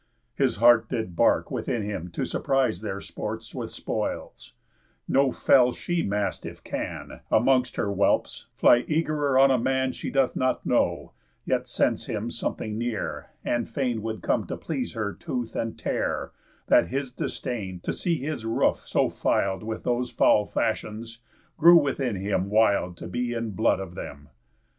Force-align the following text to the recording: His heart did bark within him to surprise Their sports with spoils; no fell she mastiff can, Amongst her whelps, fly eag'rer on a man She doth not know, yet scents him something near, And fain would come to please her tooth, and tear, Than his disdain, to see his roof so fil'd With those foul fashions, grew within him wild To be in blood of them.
His 0.33 0.55
heart 0.55 0.89
did 0.89 1.15
bark 1.15 1.51
within 1.51 1.83
him 1.83 2.09
to 2.13 2.25
surprise 2.25 2.81
Their 2.81 3.01
sports 3.01 3.53
with 3.53 3.69
spoils; 3.69 4.53
no 5.07 5.31
fell 5.31 5.71
she 5.73 6.01
mastiff 6.01 6.63
can, 6.63 7.19
Amongst 7.29 7.75
her 7.75 7.85
whelps, 7.93 8.47
fly 8.55 8.79
eag'rer 8.87 9.37
on 9.37 9.51
a 9.51 9.59
man 9.59 9.91
She 9.91 10.09
doth 10.09 10.35
not 10.35 10.65
know, 10.65 11.13
yet 11.45 11.67
scents 11.67 12.07
him 12.07 12.31
something 12.31 12.79
near, 12.79 13.27
And 13.45 13.69
fain 13.69 14.01
would 14.01 14.23
come 14.23 14.47
to 14.47 14.57
please 14.57 14.93
her 14.93 15.13
tooth, 15.13 15.55
and 15.55 15.77
tear, 15.77 16.31
Than 16.65 16.87
his 16.87 17.11
disdain, 17.11 17.79
to 17.81 17.93
see 17.93 18.15
his 18.17 18.43
roof 18.43 18.81
so 18.87 19.07
fil'd 19.07 19.61
With 19.61 19.83
those 19.83 20.09
foul 20.09 20.47
fashions, 20.47 21.19
grew 21.59 21.77
within 21.77 22.15
him 22.15 22.49
wild 22.49 22.97
To 22.97 23.07
be 23.07 23.33
in 23.33 23.51
blood 23.51 23.79
of 23.79 23.93
them. 23.93 24.29